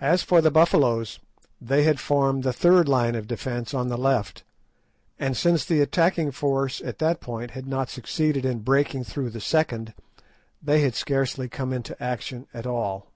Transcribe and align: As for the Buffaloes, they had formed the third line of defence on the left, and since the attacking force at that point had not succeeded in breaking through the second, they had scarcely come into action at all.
As 0.00 0.22
for 0.22 0.40
the 0.40 0.50
Buffaloes, 0.50 1.18
they 1.60 1.82
had 1.82 2.00
formed 2.00 2.44
the 2.44 2.52
third 2.54 2.88
line 2.88 3.14
of 3.14 3.26
defence 3.26 3.74
on 3.74 3.88
the 3.88 3.98
left, 3.98 4.42
and 5.18 5.36
since 5.36 5.66
the 5.66 5.82
attacking 5.82 6.30
force 6.30 6.80
at 6.80 6.98
that 7.00 7.20
point 7.20 7.50
had 7.50 7.66
not 7.66 7.90
succeeded 7.90 8.46
in 8.46 8.60
breaking 8.60 9.04
through 9.04 9.28
the 9.28 9.42
second, 9.42 9.92
they 10.62 10.80
had 10.80 10.94
scarcely 10.94 11.46
come 11.46 11.74
into 11.74 12.02
action 12.02 12.46
at 12.54 12.66
all. 12.66 13.12